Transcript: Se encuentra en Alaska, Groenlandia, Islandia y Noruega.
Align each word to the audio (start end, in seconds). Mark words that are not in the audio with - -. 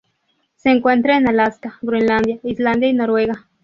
Se 0.55 0.71
encuentra 0.71 1.15
en 1.15 1.27
Alaska, 1.27 1.77
Groenlandia, 1.83 2.39
Islandia 2.41 2.89
y 2.89 2.93
Noruega. 2.93 3.45